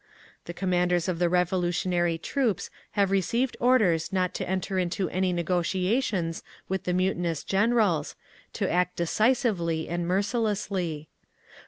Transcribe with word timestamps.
The 0.45 0.53
commanders 0.55 1.07
of 1.07 1.19
the 1.19 1.29
revolutionary 1.29 2.17
troops 2.17 2.71
have 2.93 3.11
received 3.11 3.55
orders 3.59 4.11
not 4.11 4.33
to 4.33 4.49
enter 4.49 4.79
into 4.79 5.09
any 5.11 5.31
negotiations 5.31 6.41
with 6.67 6.85
the 6.85 6.93
mutinous 6.93 7.43
Generals, 7.43 8.15
to 8.53 8.67
act 8.67 8.95
decisively 8.95 9.87
and 9.87 10.07
mercilessly. 10.07 11.07